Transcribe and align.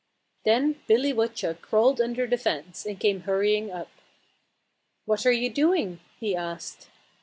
Then 0.45 0.81
Billy 0.87 1.13
Woodchuck 1.13 1.61
crawled 1.61 2.01
under 2.01 2.25
the 2.25 2.35
fence 2.35 2.87
and 2.87 2.99
came 2.99 3.19
hurrying 3.19 3.69
up. 3.69 3.89
"What 5.05 5.27
are 5.27 5.31
you 5.31 5.51
doing?" 5.53 5.99
he 6.19 6.35
asked. 6.35 6.89